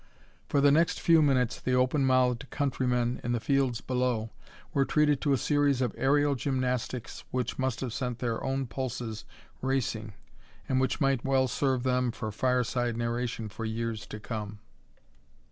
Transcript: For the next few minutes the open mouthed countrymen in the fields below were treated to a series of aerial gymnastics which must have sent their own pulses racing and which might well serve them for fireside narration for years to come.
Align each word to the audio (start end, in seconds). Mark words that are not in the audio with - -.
For 0.49 0.61
the 0.61 0.71
next 0.71 0.99
few 0.99 1.21
minutes 1.21 1.59
the 1.61 1.75
open 1.75 2.05
mouthed 2.07 2.49
countrymen 2.49 3.21
in 3.23 3.33
the 3.33 3.39
fields 3.39 3.81
below 3.81 4.31
were 4.73 4.83
treated 4.83 5.21
to 5.21 5.31
a 5.31 5.37
series 5.37 5.79
of 5.79 5.93
aerial 5.95 6.33
gymnastics 6.33 7.23
which 7.29 7.59
must 7.59 7.81
have 7.81 7.93
sent 7.93 8.17
their 8.17 8.43
own 8.43 8.65
pulses 8.65 9.25
racing 9.61 10.13
and 10.67 10.81
which 10.81 11.01
might 11.01 11.23
well 11.23 11.47
serve 11.47 11.83
them 11.83 12.09
for 12.09 12.31
fireside 12.31 12.97
narration 12.97 13.47
for 13.47 13.63
years 13.63 14.07
to 14.07 14.19
come. 14.19 14.57